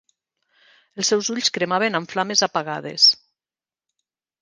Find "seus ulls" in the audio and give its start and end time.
1.13-1.53